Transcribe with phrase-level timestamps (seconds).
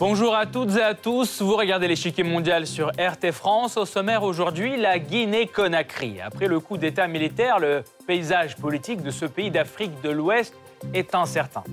[0.00, 3.76] Bonjour à toutes et à tous, vous regardez l'échiquier mondial sur RT France.
[3.76, 6.20] Au sommaire aujourd'hui, la Guinée-Conakry.
[6.20, 10.54] Après le coup d'État militaire, le paysage politique de ce pays d'Afrique de l'Ouest
[10.92, 11.64] est incertain.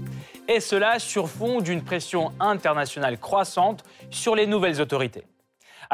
[0.48, 5.26] Et cela sur fond d'une pression internationale croissante sur les nouvelles autorités.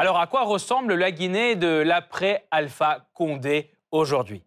[0.00, 4.44] Alors à quoi ressemble la Guinée de l'après-Alpha Condé aujourd'hui?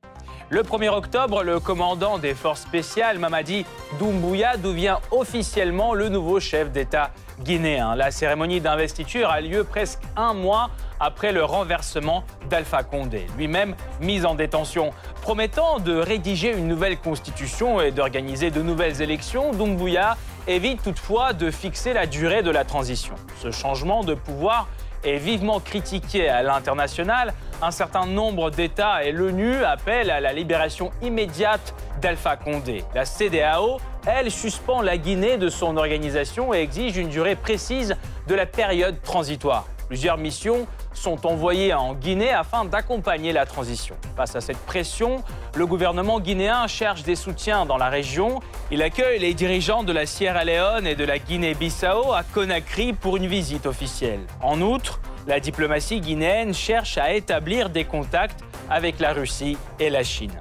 [0.47, 3.65] Le 1er octobre, le commandant des forces spéciales, Mamadi
[3.99, 7.97] Doumbouya, devient officiellement le nouveau chef d'État guinéen.
[7.97, 10.69] La cérémonie d'investiture a lieu presque un mois
[11.01, 14.91] après le renversement d'Alpha Condé, lui-même mis en détention.
[15.21, 20.15] Promettant de rédiger une nouvelle constitution et d'organiser de nouvelles élections, Doumbouya
[20.47, 23.15] évite toutefois de fixer la durée de la transition.
[23.41, 24.69] Ce changement de pouvoir
[25.03, 27.33] est vivement critiqué à l'international.
[27.61, 32.83] Un certain nombre d'États et l'ONU appellent à la libération immédiate d'Alpha Condé.
[32.95, 37.95] La CDAO, elle, suspend la Guinée de son organisation et exige une durée précise
[38.27, 39.67] de la période transitoire.
[39.87, 43.95] Plusieurs missions sont envoyées en Guinée afin d'accompagner la transition.
[44.15, 45.23] Face à cette pression,
[45.55, 48.39] le gouvernement guinéen cherche des soutiens dans la région.
[48.71, 53.17] Il accueille les dirigeants de la Sierra Leone et de la Guinée-Bissau à Conakry pour
[53.17, 54.21] une visite officielle.
[54.41, 58.39] En outre, la diplomatie guinéenne cherche à établir des contacts
[58.69, 60.39] avec la Russie et la Chine.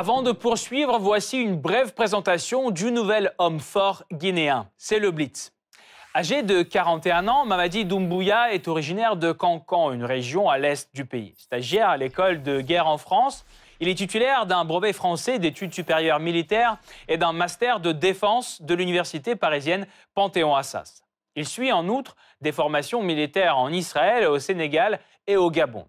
[0.00, 4.66] Avant de poursuivre, voici une brève présentation du nouvel homme fort guinéen.
[4.78, 5.52] C'est le Blitz.
[6.16, 11.04] Âgé de 41 ans, Mamadi Doumbouya est originaire de Cancan, une région à l'est du
[11.04, 11.34] pays.
[11.36, 13.44] Stagiaire à l'école de guerre en France,
[13.78, 18.72] il est titulaire d'un brevet français d'études supérieures militaires et d'un master de défense de
[18.72, 21.04] l'université parisienne Panthéon-Assas.
[21.36, 25.84] Il suit en outre des formations militaires en Israël, au Sénégal et au Gabon.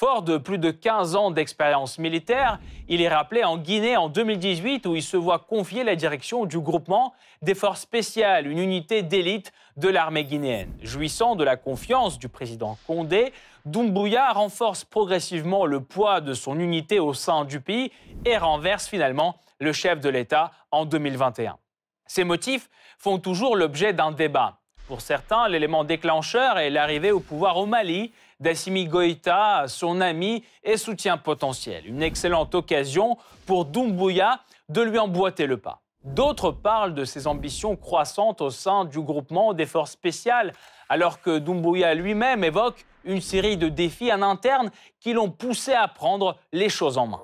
[0.00, 4.86] Fort de plus de 15 ans d'expérience militaire, il est rappelé en Guinée en 2018
[4.86, 7.12] où il se voit confier la direction du groupement
[7.42, 10.72] des forces spéciales, une unité d'élite de l'armée guinéenne.
[10.82, 13.34] Jouissant de la confiance du président Condé,
[13.66, 17.92] Doumbouya renforce progressivement le poids de son unité au sein du pays
[18.24, 21.58] et renverse finalement le chef de l'État en 2021.
[22.06, 24.60] Ces motifs font toujours l'objet d'un débat.
[24.88, 30.76] Pour certains, l'élément déclencheur est l'arrivée au pouvoir au Mali d'Assimi Goïta, son ami et
[30.76, 31.86] soutien potentiel.
[31.86, 35.80] Une excellente occasion pour Doumbouya de lui emboîter le pas.
[36.02, 40.54] D'autres parlent de ses ambitions croissantes au sein du groupement des forces spéciales,
[40.88, 45.88] alors que Doumbouya lui-même évoque une série de défis en interne qui l'ont poussé à
[45.88, 47.20] prendre les choses en main.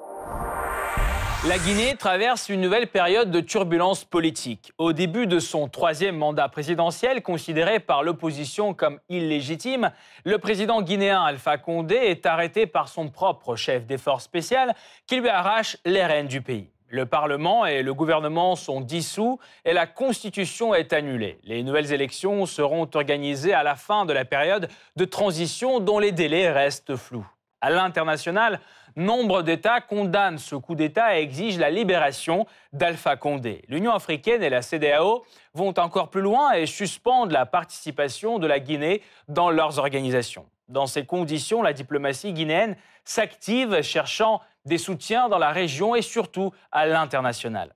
[1.49, 4.73] La Guinée traverse une nouvelle période de turbulence politique.
[4.79, 9.93] Au début de son troisième mandat présidentiel, considéré par l'opposition comme illégitime,
[10.25, 14.75] le président guinéen Alpha Condé est arrêté par son propre chef des forces spéciales
[15.07, 16.69] qui lui arrache les rênes du pays.
[16.89, 21.39] Le Parlement et le gouvernement sont dissous et la Constitution est annulée.
[21.45, 26.11] Les nouvelles élections seront organisées à la fin de la période de transition dont les
[26.11, 27.27] délais restent flous.
[27.61, 28.61] À l'international,
[28.97, 33.62] nombre d'États condamnent ce coup d'État et exigent la libération d'Alpha Condé.
[33.69, 35.25] L'Union africaine et la CDAO
[35.55, 40.47] vont encore plus loin et suspendent la participation de la Guinée dans leurs organisations.
[40.69, 46.53] Dans ces conditions, la diplomatie guinéenne s'active, cherchant des soutiens dans la région et surtout
[46.73, 47.73] à l'international.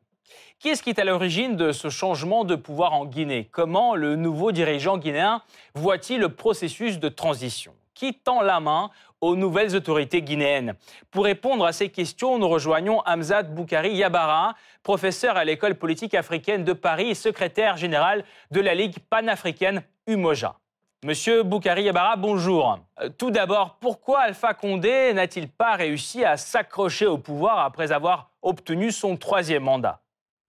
[0.58, 3.48] Qui est-ce qui est à l'origine de ce changement de pouvoir en Guinée?
[3.50, 5.42] Comment le nouveau dirigeant guinéen
[5.75, 7.72] voit-il le processus de transition?
[7.94, 8.90] Qui tend la main
[9.20, 10.74] aux nouvelles autorités guinéennes.
[11.10, 16.64] Pour répondre à ces questions, nous rejoignons Hamzat Boukari Yabara, professeur à l'école politique africaine
[16.64, 20.56] de Paris et secrétaire général de la Ligue panafricaine UMOJA.
[21.04, 22.78] Monsieur Boukari Yabara, bonjour.
[23.00, 28.30] Euh, tout d'abord, pourquoi Alpha Condé n'a-t-il pas réussi à s'accrocher au pouvoir après avoir
[28.42, 30.02] obtenu son troisième mandat?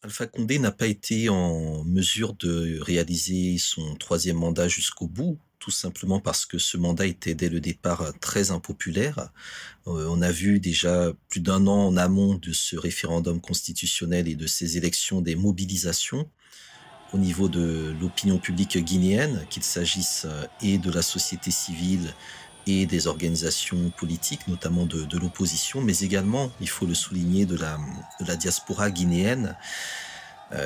[0.04, 5.72] Alpha Condé n'a pas été en mesure de réaliser son troisième mandat jusqu'au bout tout
[5.72, 9.30] simplement parce que ce mandat était dès le départ très impopulaire.
[9.88, 14.36] Euh, on a vu déjà plus d'un an en amont de ce référendum constitutionnel et
[14.36, 16.28] de ces élections des mobilisations
[17.14, 22.14] au niveau de l'opinion publique guinéenne, qu'il s'agisse euh, et de la société civile
[22.66, 28.36] et des organisations politiques, notamment de, l'opposition, mais également, il faut le souligner, de la,
[28.36, 30.11] diaspora guinéenne, euh,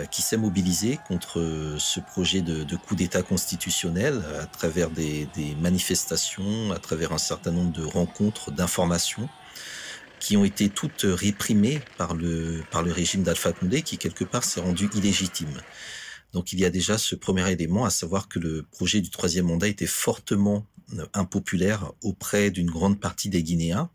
[0.09, 5.27] qui s'est mobilisé contre ce projet de, coup d'État constitutionnel à travers des,
[5.59, 9.29] manifestations, à travers un certain nombre de rencontres, d'informations
[10.19, 14.43] qui ont été toutes réprimées par le, par le régime d'Alpha Condé qui quelque part
[14.43, 15.61] s'est rendu illégitime.
[16.35, 19.45] Donc il y a déjà ce premier élément, à savoir que le projet du troisième
[19.45, 20.65] mandat était fortement
[21.13, 23.89] impopulaire auprès d'une grande partie des Guinéens.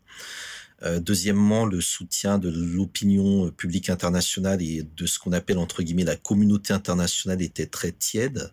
[0.83, 6.03] Euh, deuxièmement, le soutien de l'opinion publique internationale et de ce qu'on appelle entre guillemets
[6.03, 8.51] la communauté internationale était très tiède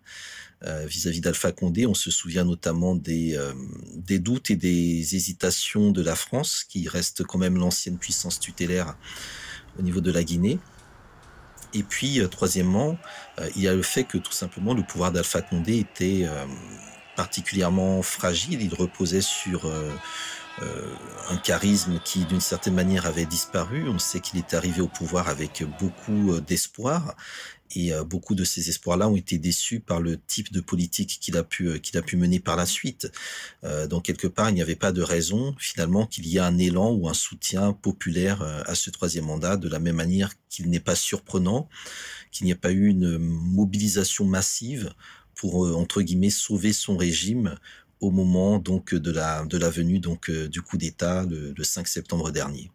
[0.64, 1.86] euh, vis-à-vis d'Alpha Condé.
[1.86, 3.52] On se souvient notamment des, euh,
[4.18, 8.96] doutes et des hésitations de la France, qui reste quand même l'ancienne puissance tutélaire
[9.78, 10.58] au niveau de la Guinée.
[11.74, 12.98] Et puis, troisièmement,
[13.54, 16.26] il y a le fait que tout simplement le pouvoir d'Alpha Condé était
[17.18, 18.62] particulièrement fragile.
[18.62, 19.90] Il reposait sur euh,
[21.30, 23.88] un charisme qui, d'une certaine manière, avait disparu.
[23.88, 27.14] On sait qu'il est arrivé au pouvoir avec beaucoup euh, d'espoir.
[27.74, 31.36] Et euh, beaucoup de ces espoirs-là ont été déçus par le type de politique qu'il
[31.36, 33.12] a pu mener par la suite.
[33.90, 36.92] donc quelque part, il n'y avait pas de raison finalement qu'il y ait un élan
[36.92, 40.94] ou un soutien populaire à ce troisième mandat, de la même manière qu'il n'est pas
[40.94, 41.68] surprenant
[42.32, 44.94] qu'il n'y ait pas eu une mobilisation massive
[45.34, 47.58] pour entre guillemets sauver son régime
[48.00, 51.86] au moment donc de la, de la venue donc, euh, du coup d'État le, 5
[51.86, 52.70] septembre dernier.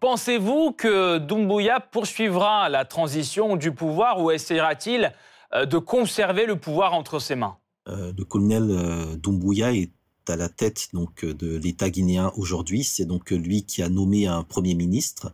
[0.00, 5.12] Pensez-vous que Doumbouya poursuivra la transition du pouvoir ou essaiera-t-il
[5.54, 7.56] euh, de conserver le pouvoir entre ses mains?
[7.88, 9.92] Euh, Le colonel Doumbouya est
[10.28, 12.84] à la tête donc de l'État guinéen aujourd'hui.
[12.84, 15.32] C'est donc lui qui a nommé un premier ministre,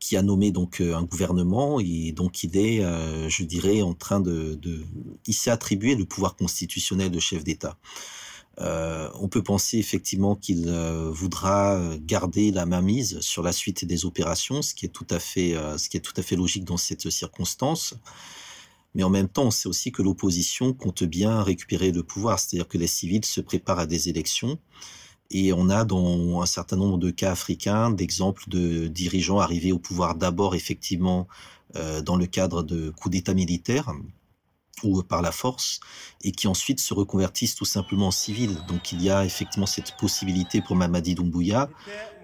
[0.00, 2.82] qui a nommé donc un gouvernement et donc il est,
[3.28, 4.84] je dirais, en train de, de
[5.26, 7.76] il s'est attribué le pouvoir constitutionnel de chef d'État.
[8.60, 14.04] Euh, on peut penser effectivement qu'il euh, voudra garder la mainmise sur la suite des
[14.04, 16.64] opérations, ce qui est tout à fait, euh, ce qui est tout à fait logique
[16.64, 17.94] dans cette circonstance.
[18.94, 22.68] Mais en même temps, on sait aussi que l'opposition compte bien récupérer le pouvoir, c'est-à-dire
[22.68, 24.58] que les civils se préparent à des élections.
[25.30, 29.78] Et on a dans un certain nombre de cas africains d'exemples de dirigeants arrivés au
[29.78, 31.28] pouvoir d'abord effectivement
[32.04, 33.92] dans le cadre de coups d'État militaires,
[34.84, 35.80] ou par la force,
[36.22, 38.56] et qui ensuite se reconvertissent tout simplement en civils.
[38.68, 41.68] Donc il y a effectivement cette possibilité pour Mamadi Doumbouya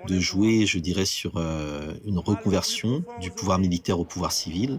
[0.07, 4.79] de jouer, je dirais, sur euh, une reconversion du pouvoir militaire au pouvoir civil,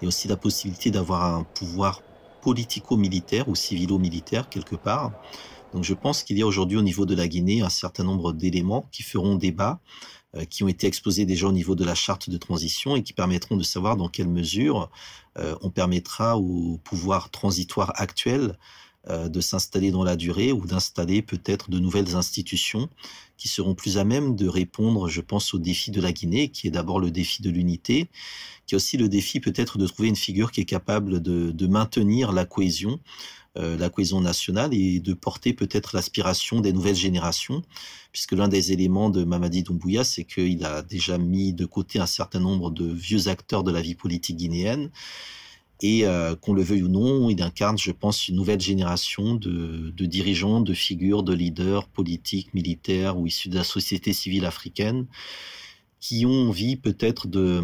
[0.00, 2.02] et aussi la possibilité d'avoir un pouvoir
[2.42, 5.12] politico-militaire ou civilo-militaire quelque part.
[5.72, 8.32] Donc je pense qu'il y a aujourd'hui au niveau de la Guinée un certain nombre
[8.32, 12.30] d'éléments qui feront débat, euh, qui ont été exposés déjà au niveau de la charte
[12.30, 14.90] de transition et qui permettront de savoir dans quelle mesure
[15.38, 18.58] euh, on permettra au pouvoir transitoire actuel
[19.08, 22.88] euh, de s'installer dans la durée ou d'installer peut-être de nouvelles institutions
[23.36, 26.68] qui seront plus à même de répondre, je pense, au défi de la Guinée, qui
[26.68, 28.08] est d'abord le défi de l'unité,
[28.66, 32.30] qui est aussi le défi peut-être de trouver une figure qui est capable de maintenir
[32.30, 33.00] la cohésion euh,
[33.56, 37.62] la cohésion nationale et de porter peut-être l'aspiration des nouvelles générations,
[38.12, 42.06] puisque l'un des éléments de Mamadi Doumbouya, c'est qu'il a déjà mis de côté un
[42.06, 44.90] certain nombre de vieux acteurs de la vie politique guinéenne.
[45.84, 49.90] Et euh, qu'on le veuille ou non, il incarne, je pense, une nouvelle génération de,
[49.90, 55.06] de dirigeants, de figures, de leaders politiques, militaires ou issus de la société civile africaine,
[55.98, 57.60] qui ont envie peut-être de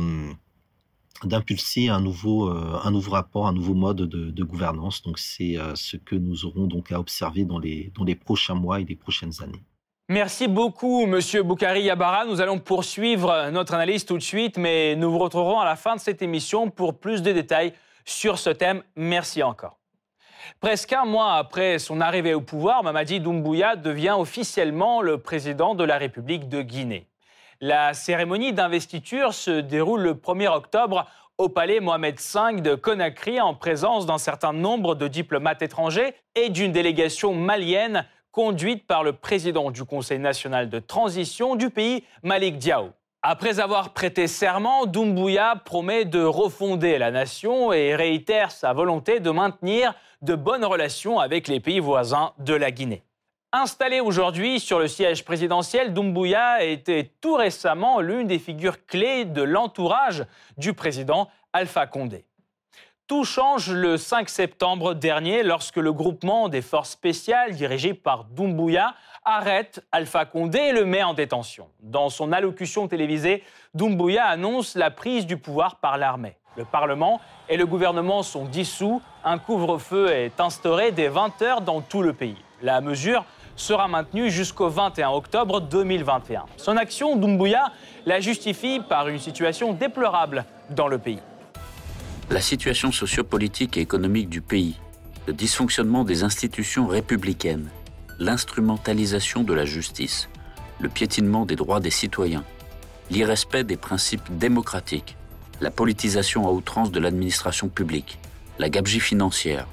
[1.24, 5.02] d'impulser un nouveau euh, un nouveau rapport, un nouveau mode de, gouvernance.
[5.02, 8.54] Donc c'est euh, ce que nous aurons donc à observer dans les dans les prochains
[8.54, 9.62] mois et les prochaines années.
[10.10, 12.24] Merci beaucoup, Monsieur Boukari Yabara.
[12.24, 15.96] Nous allons poursuivre notre analyse tout de suite, mais nous vous retrouverons à la fin
[15.96, 17.74] de cette émission pour plus de détails
[18.06, 18.82] sur ce thème.
[18.96, 19.78] Merci encore.
[20.60, 25.84] Presque un mois après son arrivée au pouvoir, Mamadi Doumbouya devient officiellement le président de
[25.84, 27.06] la République de Guinée.
[27.60, 31.06] La cérémonie d'investiture se déroule le 1er octobre
[31.38, 36.50] au palais Mohamed V de Conakry en présence d'un certain nombre de diplomates étrangers et
[36.50, 42.58] d'une délégation malienne conduite par le président du Conseil national de transition du pays, Malik
[42.58, 42.92] Diaw.
[43.22, 49.30] Après avoir prêté serment, Doumbouya promet de refonder la nation et réitère sa volonté de
[49.30, 53.02] maintenir de bonnes relations avec les pays voisins de la Guinée.
[53.52, 59.40] Installé aujourd'hui sur le siège présidentiel, Doumbouya était tout récemment l'une des figures clés de
[59.40, 60.26] l'entourage
[60.58, 62.26] du président Alpha Condé.
[63.06, 68.94] Tout change le 5 septembre dernier lorsque le groupement des forces spéciales dirigé par Doumbouya
[69.24, 71.70] arrête Alpha Condé et le met en détention.
[71.80, 76.36] Dans son allocution télévisée, Doumbouya annonce la prise du pouvoir par l'armée.
[76.58, 81.80] Le Parlement et le gouvernement sont dissous, un couvre-feu est instauré dès 20 heures dans
[81.80, 82.36] tout le pays.
[82.60, 83.24] La mesure
[83.58, 86.44] sera maintenu jusqu'au 21 octobre 2021.
[86.56, 87.72] Son action, Doumbouya,
[88.06, 91.18] la justifie par une situation déplorable dans le pays.
[92.30, 94.78] La situation sociopolitique et économique du pays,
[95.26, 97.68] le dysfonctionnement des institutions républicaines,
[98.18, 100.28] l'instrumentalisation de la justice,
[100.80, 102.44] le piétinement des droits des citoyens,
[103.10, 105.16] l'irrespect des principes démocratiques,
[105.60, 108.18] la politisation à outrance de l'administration publique,
[108.58, 109.68] La gabegie financière,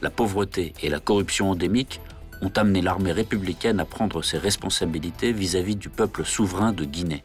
[0.00, 2.00] la pauvreté et la corruption endémique
[2.42, 7.24] ont amené l'armée républicaine à prendre ses responsabilités vis-à-vis du peuple souverain de Guinée.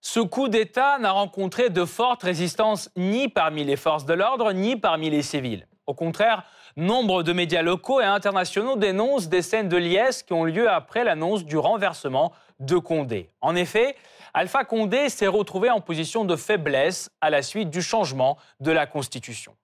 [0.00, 4.76] Ce coup d'État n'a rencontré de fortes résistances ni parmi les forces de l'ordre ni
[4.76, 5.66] parmi les civils.
[5.86, 6.44] Au contraire,
[6.76, 11.02] nombre de médias locaux et internationaux dénoncent des scènes de liesse qui ont lieu après
[11.02, 13.30] l'annonce du renversement de Condé.
[13.40, 13.96] En effet,
[14.34, 18.86] Alpha Condé s'est retrouvé en position de faiblesse à la suite du changement de la
[18.86, 19.54] Constitution.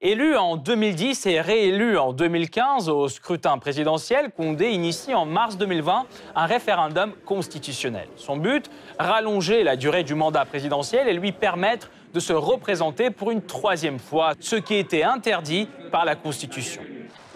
[0.00, 6.06] Élu en 2010 et réélu en 2015 au scrutin présidentiel, Condé initie en mars 2020
[6.36, 8.06] un référendum constitutionnel.
[8.14, 13.32] Son but, rallonger la durée du mandat présidentiel et lui permettre de se représenter pour
[13.32, 16.82] une troisième fois, ce qui était interdit par la Constitution.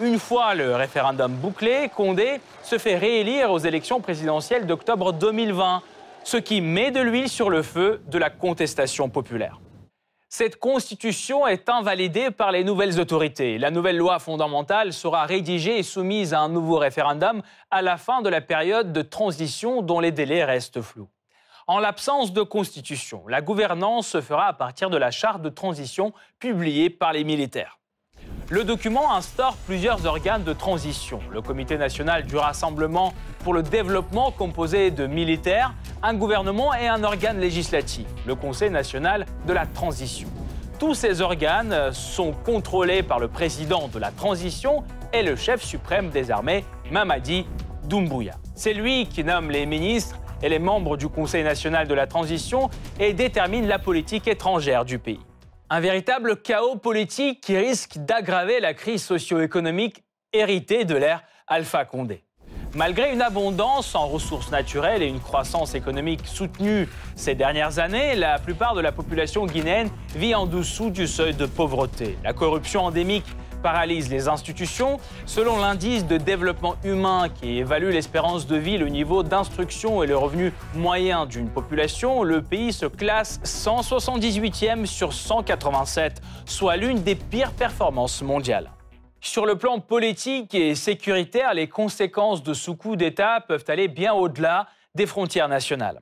[0.01, 5.83] Une fois le référendum bouclé, Condé se fait réélire aux élections présidentielles d'octobre 2020,
[6.23, 9.59] ce qui met de l'huile sur le feu de la contestation populaire.
[10.35, 13.59] Cette constitution est invalidée par les nouvelles autorités.
[13.59, 18.23] La nouvelle loi fondamentale sera rédigée et soumise à un nouveau référendum à la fin
[18.23, 21.11] de la période de transition dont les délais restent flous.
[21.67, 26.15] En l'absence de constitution, la gouvernance se fera à partir de la charte de transition
[26.39, 27.79] publiée par les militaires.
[28.53, 31.21] Le document instaure plusieurs organes de transition.
[31.31, 37.03] Le Comité national du Rassemblement pour le développement composé de militaires, un gouvernement et un
[37.03, 40.29] organe législatif, le Conseil national de la transition.
[40.79, 46.11] Tous ces organes sont contrôlés par le président de la transition et le chef suprême
[46.11, 47.47] des armées, Mamadi
[47.85, 48.35] Doumbouya.
[48.55, 52.69] C'est lui qui nomme les ministres et les membres du Conseil national de la transition
[53.01, 55.21] et détermine la politique étrangère du pays.
[55.75, 62.25] Un véritable chaos politique qui risque d'aggraver la crise socio-économique héritée de l'ère Alpha Condé.
[62.75, 68.39] Malgré une abondance en ressources naturelles et une croissance économique soutenue ces dernières années, la
[68.39, 72.19] plupart de la population guinéenne vit en dessous du seuil de pauvreté.
[72.23, 73.25] La corruption endémique
[73.63, 74.99] paralyse les institutions.
[75.25, 80.17] Selon l'indice de développement humain qui évalue l'espérance de vie, le niveau d'instruction et le
[80.17, 87.53] revenu moyen d'une population, le pays se classe 178e sur 187, soit l'une des pires
[87.53, 88.71] performances mondiales.
[89.21, 94.13] Sur le plan politique et sécuritaire, les conséquences de ce coup d'État peuvent aller bien
[94.13, 94.67] au-delà
[94.97, 96.01] des frontières nationales.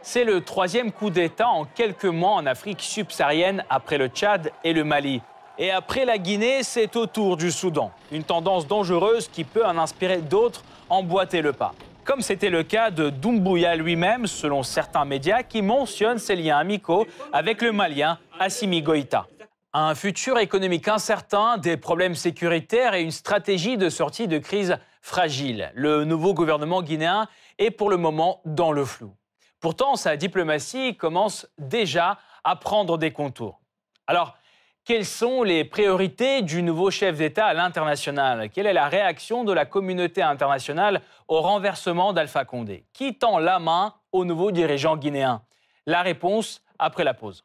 [0.00, 4.72] C'est le troisième coup d'État en quelques mois en Afrique subsaharienne après le Tchad et
[4.72, 5.22] le Mali.
[5.58, 7.92] Et après la Guinée, c'est au tour du Soudan.
[8.10, 11.74] Une tendance dangereuse qui peut en inspirer d'autres emboîter le pas.
[12.04, 17.06] Comme c'était le cas de Doumbouya lui-même, selon certains médias qui mentionnent ses liens amicaux
[17.32, 19.26] avec le Malien Assimi Goïta.
[19.72, 25.70] Un futur économique incertain, des problèmes sécuritaires et une stratégie de sortie de crise fragile.
[25.74, 27.28] Le nouveau gouvernement guinéen
[27.58, 29.14] est pour le moment dans le flou.
[29.60, 33.60] Pourtant, sa diplomatie commence déjà à prendre des contours.
[34.06, 34.34] Alors,
[34.84, 38.50] quelles sont les priorités du nouveau chef d'État à l'international?
[38.50, 42.84] Quelle est la réaction de la communauté internationale au renversement d'Alpha Condé?
[42.92, 45.42] Qui tend la main au nouveau dirigeant guinéen?
[45.86, 47.44] La réponse après la pause.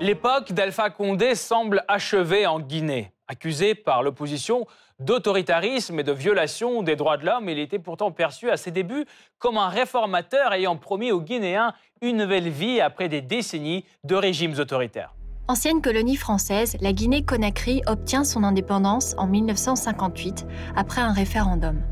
[0.00, 3.13] L'époque d'Alpha Condé semble achevée en Guinée.
[3.26, 4.66] Accusé par l'opposition
[5.00, 9.06] d'autoritarisme et de violation des droits de l'homme, il était pourtant perçu à ses débuts
[9.38, 14.58] comme un réformateur ayant promis aux Guinéens une nouvelle vie après des décennies de régimes
[14.58, 15.14] autoritaires.
[15.48, 21.82] Ancienne colonie française, la Guinée-Conakry obtient son indépendance en 1958 après un référendum.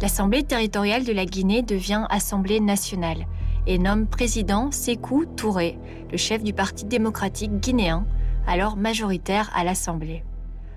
[0.00, 3.26] L'Assemblée territoriale de la Guinée devient Assemblée nationale
[3.66, 5.78] et nomme président Sékou Touré,
[6.10, 8.04] le chef du Parti démocratique guinéen,
[8.46, 10.24] alors majoritaire à l'Assemblée.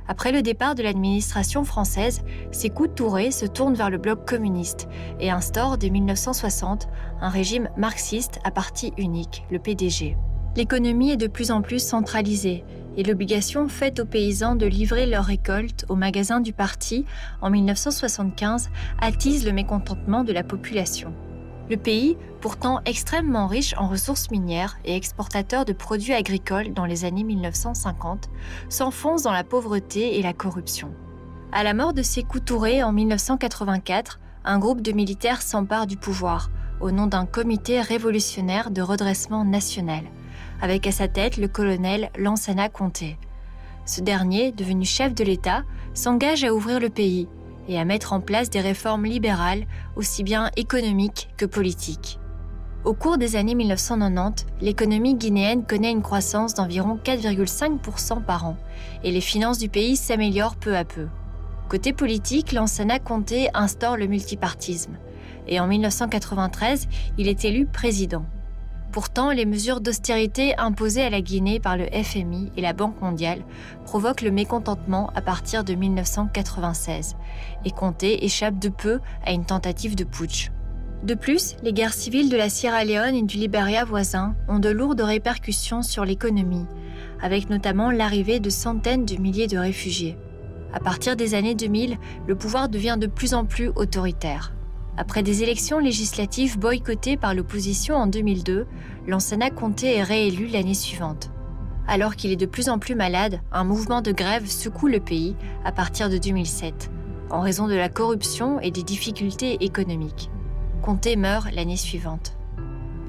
[0.07, 2.21] Après le départ de l'administration française,
[2.51, 4.87] Sékou Touré se tourne vers le bloc communiste
[5.19, 6.87] et instaure dès 1960
[7.21, 10.15] un régime marxiste à parti unique, le PDG.
[10.55, 12.63] L'économie est de plus en plus centralisée
[12.97, 17.05] et l'obligation faite aux paysans de livrer leurs récoltes aux magasins du parti
[17.41, 18.69] en 1975
[19.01, 21.13] attise le mécontentement de la population.
[21.69, 27.05] Le pays, pourtant extrêmement riche en ressources minières et exportateur de produits agricoles dans les
[27.05, 28.29] années 1950,
[28.69, 30.91] s'enfonce dans la pauvreté et la corruption.
[31.51, 36.51] À la mort de Sékou Touré en 1984, un groupe de militaires s'empare du pouvoir
[36.81, 40.03] au nom d'un comité révolutionnaire de redressement national,
[40.61, 43.17] avec à sa tête le colonel Lansana Conté.
[43.85, 47.27] Ce dernier, devenu chef de l'État, s'engage à ouvrir le pays
[47.67, 52.19] et à mettre en place des réformes libérales aussi bien économiques que politiques.
[52.83, 58.57] Au cours des années 1990, l'économie guinéenne connaît une croissance d'environ 4,5% par an
[59.03, 61.07] et les finances du pays s'améliorent peu à peu.
[61.67, 64.97] Côté politique, Lansana Conté instaure le multipartisme
[65.47, 68.25] et en 1993, il est élu président.
[68.95, 73.43] Pourtant, les mesures d'austérité imposées à la Guinée par le FMI et la Banque mondiale
[73.83, 77.17] provoquent le mécontentement à partir de 1996
[77.65, 80.49] et Comté échappe de peu à une tentative de putsch.
[81.03, 84.69] De plus, les guerres civiles de la Sierra Leone et du Liberia voisin ont de
[84.69, 86.65] lourdes répercussions sur l'économie,
[87.21, 90.17] avec notamment l'arrivée de centaines de milliers de réfugiés.
[90.71, 91.97] À partir des années 2000,
[92.27, 94.54] le pouvoir devient de plus en plus autoritaire.
[94.97, 98.65] Après des élections législatives boycottées par l'opposition en 2002,
[99.07, 101.31] Lansana Conté est réélu l'année suivante.
[101.87, 105.35] Alors qu'il est de plus en plus malade, un mouvement de grève secoue le pays
[105.65, 106.89] à partir de 2007,
[107.29, 110.29] en raison de la corruption et des difficultés économiques.
[110.81, 112.37] Conté meurt l'année suivante.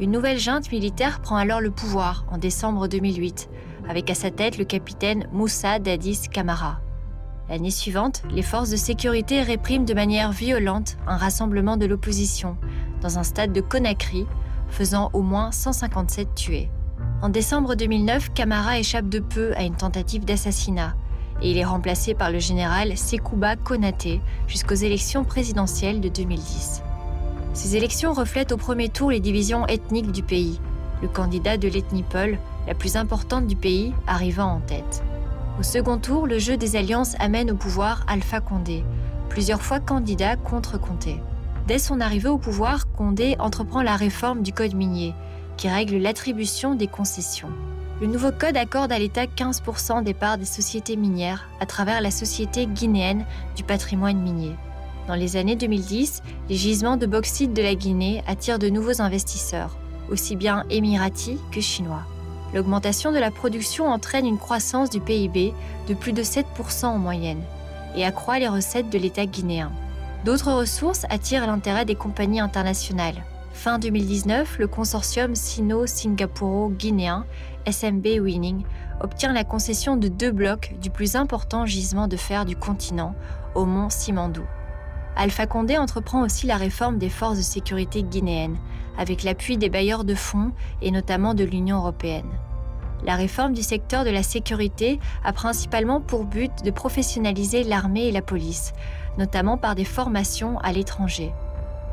[0.00, 3.48] Une nouvelle junte militaire prend alors le pouvoir en décembre 2008,
[3.88, 6.80] avec à sa tête le capitaine Moussa Dadis Kamara.
[7.48, 12.56] L'année suivante, les forces de sécurité répriment de manière violente un rassemblement de l'opposition
[13.02, 14.26] dans un stade de Conakry,
[14.68, 16.68] faisant au moins 157 tués.
[17.22, 20.94] En décembre 2009, Camara échappe de peu à une tentative d'assassinat
[21.40, 26.82] et il est remplacé par le général Sekouba Konaté jusqu'aux élections présidentielles de 2010.
[27.52, 30.60] Ces élections reflètent au premier tour les divisions ethniques du pays,
[31.00, 35.02] le candidat de l'ethnie Peul, la plus importante du pays, arrivant en tête.
[35.58, 38.84] Au second tour, le jeu des alliances amène au pouvoir Alpha Condé,
[39.30, 41.16] plusieurs fois candidat contre Comté.
[41.66, 45.14] Dès son arrivée au pouvoir, Condé entreprend la réforme du code minier,
[45.56, 47.48] qui règle l'attribution des concessions.
[48.02, 52.10] Le nouveau code accorde à l'État 15% des parts des sociétés minières à travers la
[52.10, 53.24] Société guinéenne
[53.56, 54.54] du patrimoine minier.
[55.08, 59.78] Dans les années 2010, les gisements de bauxite de la Guinée attirent de nouveaux investisseurs,
[60.10, 62.02] aussi bien émiratis que chinois.
[62.54, 65.52] L'augmentation de la production entraîne une croissance du PIB
[65.88, 67.42] de plus de 7% en moyenne
[67.96, 69.72] et accroît les recettes de l'État guinéen.
[70.24, 73.22] D'autres ressources attirent l'intérêt des compagnies internationales.
[73.52, 77.24] Fin 2019, le consortium sino-singapuro-guinéen
[77.66, 78.62] SMB Winning
[79.00, 83.14] obtient la concession de deux blocs du plus important gisement de fer du continent,
[83.54, 84.44] au mont Simandou.
[85.16, 88.58] Alpha Condé entreprend aussi la réforme des forces de sécurité guinéennes,
[88.98, 92.30] avec l'appui des bailleurs de fonds et notamment de l'Union européenne.
[93.04, 98.12] La réforme du secteur de la sécurité a principalement pour but de professionnaliser l'armée et
[98.12, 98.72] la police,
[99.18, 101.32] notamment par des formations à l'étranger.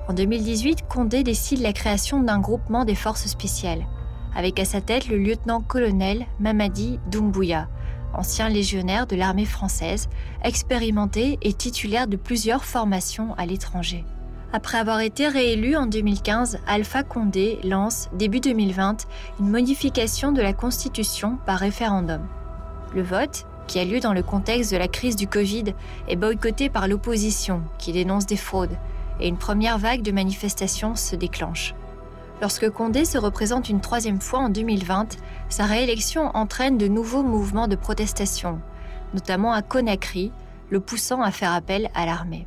[0.08, 3.86] En 2018, Condé décide la création d'un groupement des forces spéciales,
[4.36, 7.68] avec à sa tête le lieutenant-colonel Mamadi Doumbouya,
[8.14, 10.10] ancien légionnaire de l'armée française,
[10.44, 14.04] expérimenté et titulaire de plusieurs formations à l'étranger.
[14.56, 19.08] Après avoir été réélu en 2015, Alpha Condé lance, début 2020,
[19.40, 22.22] une modification de la Constitution par référendum.
[22.94, 25.74] Le vote, qui a lieu dans le contexte de la crise du Covid,
[26.08, 28.78] est boycotté par l'opposition, qui dénonce des fraudes,
[29.20, 31.74] et une première vague de manifestations se déclenche.
[32.40, 35.18] Lorsque Condé se représente une troisième fois en 2020,
[35.50, 38.60] sa réélection entraîne de nouveaux mouvements de protestation,
[39.16, 40.32] notamment à Conakry,
[40.70, 42.46] le poussant à faire appel à l'armée.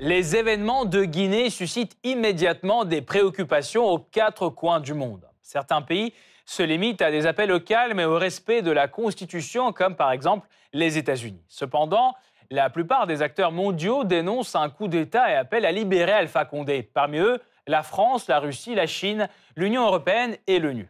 [0.00, 5.28] Les événements de Guinée suscitent immédiatement des préoccupations aux quatre coins du monde.
[5.42, 6.12] Certains pays
[6.46, 10.12] se limitent à des appels au calme et au respect de la Constitution, comme par
[10.12, 11.42] exemple les États-Unis.
[11.48, 12.14] Cependant,
[12.48, 16.84] la plupart des acteurs mondiaux dénoncent un coup d'État et appellent à libérer Alpha Condé.
[16.84, 20.88] Parmi eux, la France, la Russie, la Chine, l'Union européenne et l'ONU.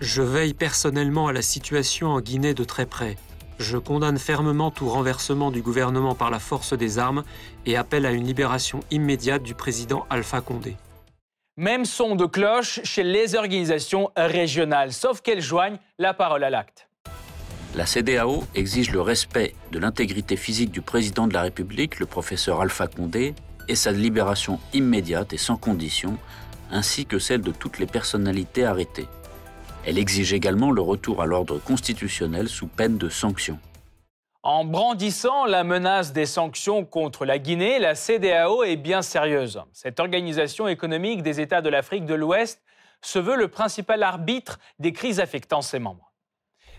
[0.00, 3.16] Je veille personnellement à la situation en Guinée de très près.
[3.58, 7.22] Je condamne fermement tout renversement du gouvernement par la force des armes
[7.66, 10.76] et appelle à une libération immédiate du président Alpha Condé.
[11.56, 16.88] Même son de cloche chez les organisations régionales, sauf qu'elles joignent la parole à l'acte.
[17.76, 22.60] La CDAO exige le respect de l'intégrité physique du président de la République, le professeur
[22.60, 23.34] Alpha Condé,
[23.68, 26.18] et sa libération immédiate et sans condition,
[26.70, 29.08] ainsi que celle de toutes les personnalités arrêtées.
[29.86, 33.58] Elle exige également le retour à l'ordre constitutionnel sous peine de sanctions.
[34.42, 39.62] En brandissant la menace des sanctions contre la Guinée, la CDAO est bien sérieuse.
[39.72, 42.62] Cette organisation économique des États de l'Afrique de l'Ouest
[43.02, 46.12] se veut le principal arbitre des crises affectant ses membres.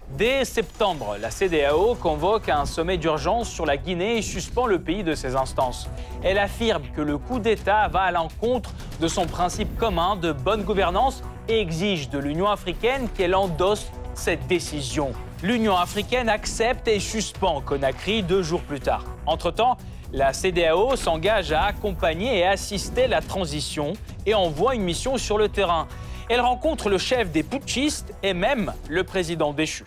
[0.09, 5.03] Dès septembre, la CDAO convoque un sommet d'urgence sur la Guinée et suspend le pays
[5.03, 5.89] de ses instances.
[6.23, 10.63] Elle affirme que le coup d'État va à l'encontre de son principe commun de bonne
[10.63, 15.11] gouvernance exige de l'Union africaine qu'elle endosse cette décision.
[15.43, 19.03] L'Union africaine accepte et suspend Conakry deux jours plus tard.
[19.25, 19.77] Entre-temps,
[20.13, 23.93] la CDAO s'engage à accompagner et assister la transition
[24.25, 25.87] et envoie une mission sur le terrain.
[26.29, 29.83] Elle rencontre le chef des putschistes et même le président déchu.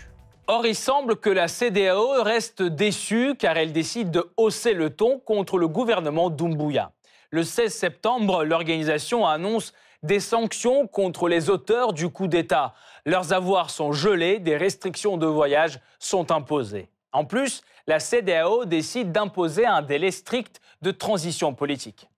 [0.47, 5.19] Or, il semble que la CDAO reste déçue car elle décide de hausser le ton
[5.19, 6.93] contre le gouvernement d'Umbuya.
[7.31, 12.75] le 16 septembre, l'organisation annonce des sanctions contre les auteurs du coup d'État.
[13.05, 16.89] Leurs avoirs sont gelés, des restrictions de voyage sont imposées.
[17.13, 22.09] En plus, la CDAO décide d'imposer un délai strict de transition politique.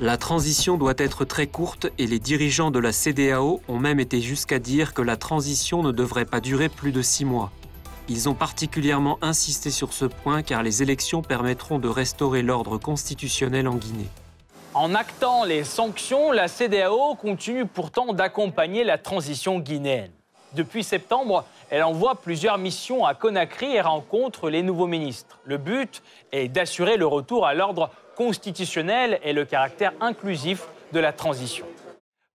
[0.00, 4.20] La transition doit être très courte et les dirigeants de la CDAO ont même été
[4.20, 7.50] jusqu'à dire que la transition ne devrait pas durer plus de six mois.
[8.08, 13.66] Ils ont particulièrement insisté sur ce point car les élections permettront de restaurer l'ordre constitutionnel
[13.66, 14.10] en Guinée.
[14.78, 20.12] En actant les sanctions, la CDAO continue pourtant d'accompagner la transition guinéenne.
[20.52, 25.38] Depuis septembre, elle envoie plusieurs missions à Conakry et rencontre les nouveaux ministres.
[25.44, 31.14] Le but est d'assurer le retour à l'ordre constitutionnel et le caractère inclusif de la
[31.14, 31.64] transition.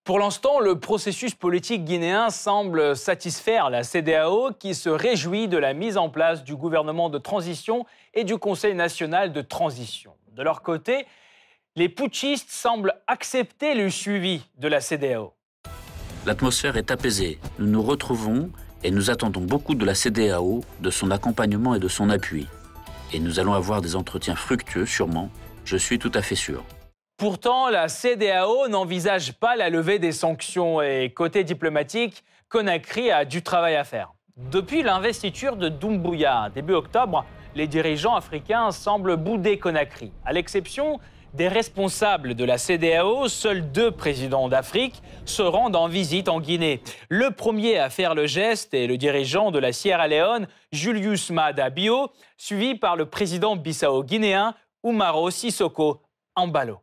[0.04, 5.76] Pour l'instant, le processus politique guinéen semble satisfaire la CDAO qui se réjouit de la
[5.76, 10.14] mise en place du gouvernement de transition et du Conseil national de transition.
[10.36, 11.06] De leur côté,
[11.78, 15.34] les putschistes semblent accepter le suivi de la CDAO.
[16.26, 17.40] L'atmosphère est apaisée.
[17.60, 18.52] Nous nous retrouvons
[18.84, 22.48] et nous attendons beaucoup de la CDAO, de son accompagnement et de son appui.
[23.14, 25.30] Et nous allons avoir des entretiens fructueux, sûrement.
[25.64, 26.64] Je suis tout à fait sûr.
[27.16, 33.44] Pourtant, la CDAO n'envisage pas la levée des sanctions et côté diplomatique, Conakry a du
[33.44, 34.12] travail à faire.
[34.36, 41.00] Depuis l'investiture de Doumbouya début octobre, les dirigeants africains semblent bouder Conakry, à l'exception
[41.34, 46.82] des responsables de la CDAO, seuls deux présidents d'Afrique se rendent en visite en Guinée.
[47.10, 51.70] Le premier à faire le geste est le dirigeant de la Sierra Leone, Julius Maada
[51.70, 56.02] Bio, suivi par le président bissau-guinéen, Umaro Sissoko
[56.36, 56.80] Ambalo.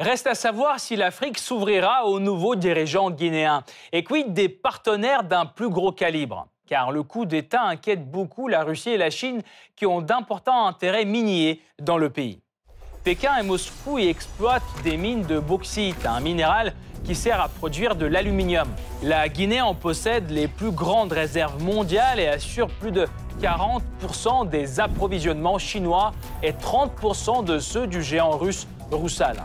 [0.00, 5.46] Reste à savoir si l'Afrique s'ouvrira aux nouveaux dirigeants guinéens et quid des partenaires d'un
[5.46, 6.48] plus gros calibre?
[6.66, 9.42] Car le coup d'État inquiète beaucoup la Russie et la Chine
[9.76, 12.43] qui ont d'importants intérêts miniers dans le pays.
[13.04, 16.72] Pékin et Moscou y exploitent des mines de bauxite, un minéral
[17.04, 18.66] qui sert à produire de l'aluminium.
[19.02, 23.06] La Guinée en possède les plus grandes réserves mondiales et assure plus de
[23.42, 26.12] 40% des approvisionnements chinois
[26.42, 29.36] et 30% de ceux du géant russe Roussal.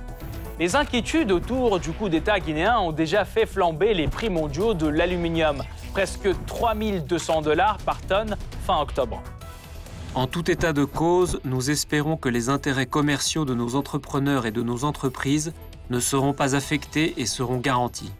[0.57, 4.87] Les inquiétudes autour du coup d'État guinéen ont déjà fait flamber les prix mondiaux de
[4.87, 9.21] l'aluminium, presque 3200 dollars par tonne fin octobre.
[10.19, 14.51] En tout état de cause, nous espérons que les intérêts commerciaux de nos entrepreneurs et
[14.51, 15.53] de nos entreprises
[15.89, 18.12] ne seront pas affectés et seront garantis.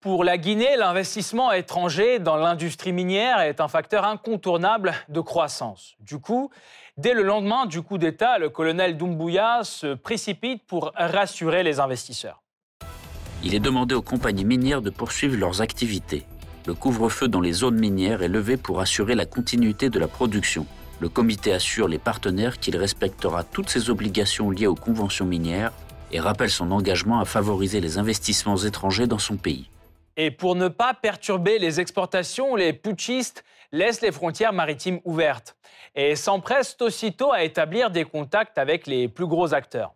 [0.00, 5.94] Pour la Guinée, l'investissement étranger dans l'industrie minière est un facteur incontournable de croissance.
[6.00, 6.50] Du coup,
[6.96, 12.42] dès le lendemain du coup d'État, le colonel Doumbouya se précipite pour rassurer les investisseurs.
[13.44, 16.26] Il est demandé aux compagnies minières de poursuivre leurs activités.
[16.66, 20.66] Le couvre-feu dans les zones minières est levé pour assurer la continuité de la production.
[21.00, 25.72] Le comité assure les partenaires qu'il respectera toutes ses obligations liées aux conventions minières
[26.10, 29.70] et rappelle son engagement à favoriser les investissements étrangers dans son pays.
[30.16, 35.56] Et pour ne pas perturber les exportations, les putschistes laissent les frontières maritimes ouvertes
[35.94, 39.94] et s'empressent aussitôt à établir des contacts avec les plus gros acteurs.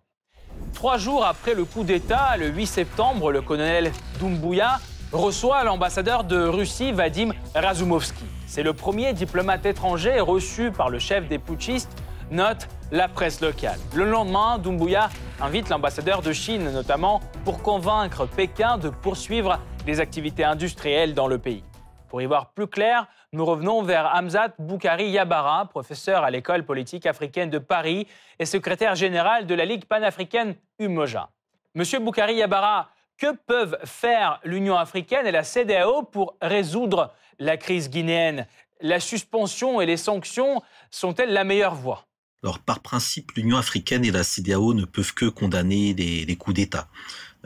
[0.75, 4.79] Trois jours après le coup d'État, le 8 septembre, le colonel Doumbouya
[5.11, 8.25] reçoit l'ambassadeur de Russie, Vadim Razumovski.
[8.55, 11.91] C'est le premier diplomate étranger reçu par le chef des putschistes,
[12.31, 13.79] note la presse locale.
[13.95, 15.09] Le lendemain, Doumbouya
[15.41, 21.39] invite l'ambassadeur de Chine notamment pour convaincre Pékin de poursuivre les activités industrielles dans le
[21.39, 21.65] pays.
[22.11, 27.07] Pour y voir plus clair, nous revenons vers Hamzat Boukari Yabara, professeur à l'école politique
[27.07, 28.07] africaine de Paris
[28.39, 31.31] et secrétaire général de la Ligue panafricaine UMOJA.
[31.75, 37.91] Monsieur Boukari Yabara, que peuvent faire l'Union africaine et la CDAO pour résoudre la crise
[37.91, 38.47] guinéenne
[38.81, 42.07] La suspension et les sanctions sont-elles la meilleure voie?
[42.43, 46.89] Alors, par principe, l'Union africaine et la CDAO ne peuvent que condamner les, coups d'État,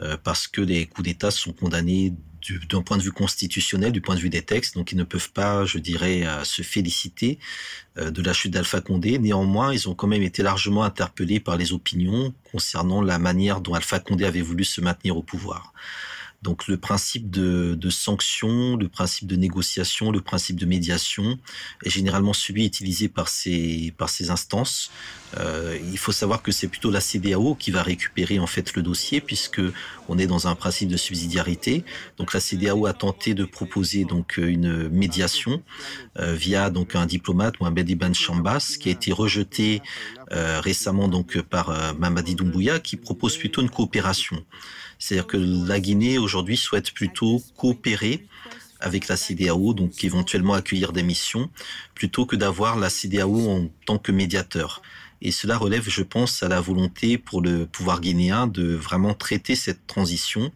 [0.00, 2.14] euh, parce que les coups d'État sont condamnés
[2.70, 5.32] d'un point de vue constitutionnel, du point de vue des textes, donc ils ne peuvent
[5.32, 7.38] pas, je dirais, euh, se féliciter
[7.98, 9.18] euh, de la chute d'Alpha Condé.
[9.18, 13.74] Néanmoins, ils ont quand même été largement interpellés par les opinions concernant la manière dont
[13.74, 15.74] Alpha Condé avait voulu se maintenir au pouvoir.
[16.46, 21.40] Donc le principe de, de, sanction, le principe de négociation, le principe de médiation
[21.82, 24.92] est généralement celui utilisé par ces, par ces instances.
[25.38, 28.82] Euh, il faut savoir que c'est plutôt la CDAO qui va récupérer en fait le
[28.82, 29.60] dossier puisque
[30.08, 31.84] on est dans un principe de subsidiarité.
[32.16, 35.64] Donc la CDAO a tenté de proposer donc une médiation
[36.20, 39.82] euh, via donc un diplomate ou un Bediban Chambas qui a été rejeté
[40.30, 44.44] euh, récemment donc par euh, Mamadi Doumbouya qui propose plutôt une coopération.
[44.98, 48.26] C'est-à-dire que la Guinée aujourd'hui souhaite plutôt coopérer
[48.80, 51.50] avec la CDAO, donc éventuellement accueillir des missions,
[51.94, 54.82] plutôt que d'avoir la CDAO en tant que médiateur.
[55.22, 59.54] Et cela relève, je pense, à la volonté pour le pouvoir guinéen de vraiment traiter
[59.54, 60.52] cette transition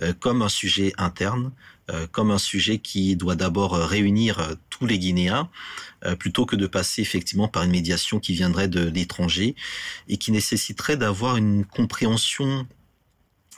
[0.00, 1.50] euh, comme un sujet interne,
[1.90, 5.48] euh, comme un sujet qui doit d'abord réunir tous les Guinéens,
[6.20, 9.56] plutôt que de passer effectivement par une médiation qui viendrait de l'étranger
[10.08, 12.66] et qui nécessiterait d'avoir une compréhension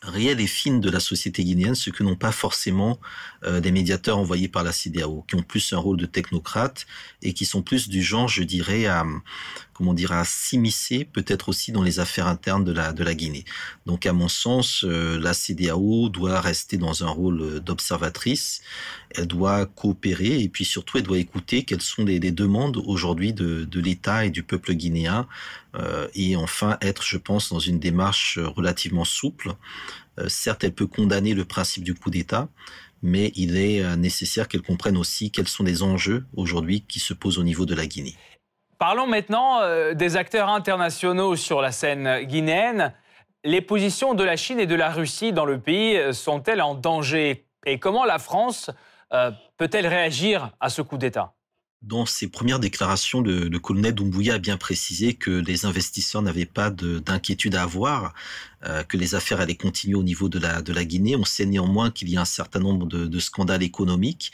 [0.03, 3.01] réelle et fine de la société guinéenne, ce que n'ont pas forcément
[3.45, 6.87] euh, des médiateurs envoyés par la CDAO, qui ont plus un rôle de technocrate
[7.23, 9.05] et qui sont plus du genre, je dirais, à
[9.79, 13.45] comment dire, à s'immiscer peut-être aussi dans les affaires internes de la de la Guinée.
[13.87, 18.61] Donc, à mon sens, euh, la CDAO doit rester dans un rôle d'observatrice.
[19.15, 23.33] Elle doit coopérer et puis surtout, elle doit écouter quelles sont les, les demandes aujourd'hui
[23.33, 25.27] de, de l'État et du peuple guinéen
[25.77, 29.55] euh, et enfin être, je pense, dans une démarche relativement souple.
[30.19, 32.49] Euh, certes, elle peut condamner le principe du coup d'État,
[33.03, 37.15] mais il est euh, nécessaire qu'elle comprenne aussi quels sont les enjeux aujourd'hui qui se
[37.15, 38.17] posent au niveau de la Guinée.
[38.79, 39.61] Parlons maintenant
[39.95, 42.95] des acteurs internationaux sur la scène guinéenne.
[43.45, 47.47] Les positions de la Chine et de la Russie dans le pays sont-elles en danger?
[47.67, 48.71] Et comment la France
[49.57, 51.35] peut-elle réagir à ce coup d'État?
[51.83, 56.45] Dans ses premières déclarations, le, le, colonel Doumbouya a bien précisé que les investisseurs n'avaient
[56.45, 58.15] pas d'inquiétude à avoir,
[58.67, 61.15] euh, que les affaires allaient continuer au niveau de la, de la Guinée.
[61.15, 64.33] On sait néanmoins qu'il y a un certain nombre de, scandales économiques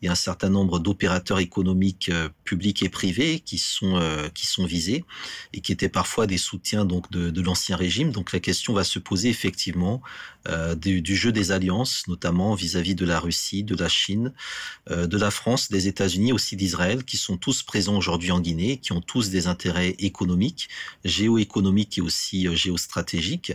[0.00, 4.28] il y a un certain nombre d'opérateurs économiques euh, publics et privés qui sont euh,
[4.34, 5.04] qui sont visés
[5.52, 8.10] et qui étaient parfois des soutiens donc de, de l'ancien régime.
[8.10, 10.02] Donc la question va se poser effectivement
[10.76, 14.32] du, jeu des alliances, notamment vis-à-vis de la Russie, de la Chine,
[14.90, 18.90] de la France, des États-Unis, aussi d'Israël, qui sont tous présents aujourd'hui en Guinée, qui
[18.90, 20.68] ont tous des intérêts économiques,
[21.04, 23.52] géoéconomiques et aussi géostratégiques.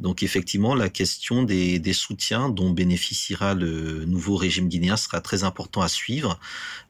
[0.00, 5.82] Donc effectivement, la question des, soutiens dont bénéficiera le nouveau régime guinéen sera très important
[5.82, 6.38] à suivre.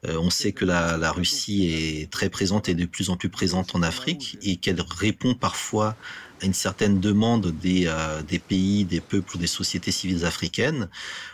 [0.05, 3.75] Euh, on sait que la, Russie est très présente et de plus en plus présente
[3.75, 5.95] en Afrique et qu'elle répond parfois
[6.41, 10.87] à une certaine demande des, euh, pays, des peuples ou des sociétés civiles africaines.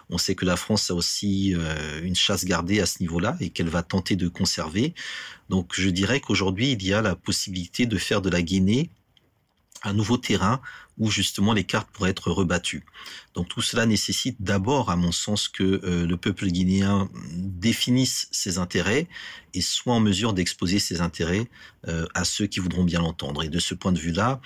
[0.09, 3.49] On sait que la France a aussi euh, une chasse gardée à ce niveau-là et
[3.49, 4.93] qu'elle va tenter de conserver.
[5.49, 8.89] Donc je dirais qu'aujourd'hui, il y a la possibilité de faire de la Guinée
[9.83, 10.61] un nouveau terrain
[10.97, 12.83] où justement les cartes pourraient être rebattues.
[13.33, 18.59] Donc tout cela nécessite d'abord, à mon sens, que euh, le peuple guinéen définisse ses
[18.59, 19.07] intérêts
[19.53, 21.49] et soit en mesure d'exposer ses intérêts
[21.87, 23.43] euh, à ceux qui voudront bien l'entendre.
[23.43, 24.39] Et de ce point de vue-là,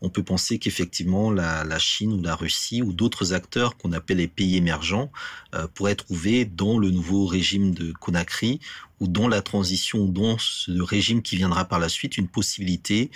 [0.00, 4.28] on peut penser qu'effectivement la, Chine ou la Russie ou d'autres acteurs qu'on appelle les
[4.28, 5.10] pays émergents
[5.54, 8.60] euh, pourraient trouver dans le nouveau régime de Conakry
[9.00, 13.10] ou dans la transition, dans ce régime qui viendra par la suite, une possibilité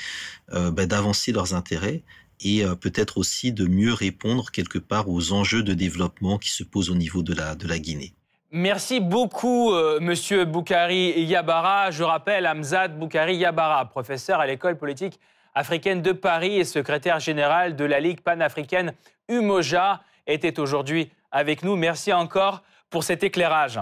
[0.52, 2.02] bah, d'avancer leurs intérêts
[2.40, 6.64] et euh, peut-être aussi de mieux répondre quelque part aux enjeux de développement qui se
[6.64, 8.14] posent au niveau de la, de la Guinée.
[8.52, 11.90] Merci beaucoup, euh, Monsieur Yabara.
[11.90, 15.20] Je rappelle Hamzad Boukari Yabara, professeur à l'école politique
[15.54, 18.92] africaine de Paris et secrétaire général de la Ligue panafricaine
[19.28, 21.76] UMOJA, était aujourd'hui avec nous.
[21.76, 23.80] Merci encore pour cet éclairage.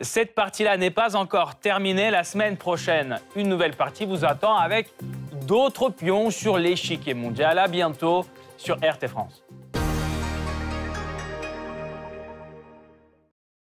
[0.00, 2.10] Cette partie-là n'est pas encore terminée.
[2.10, 4.92] La semaine prochaine, une nouvelle partie vous attend avec
[5.44, 7.58] d'autres pions sur l'échiquier mondial.
[7.58, 8.24] À bientôt
[8.56, 9.41] sur RT France.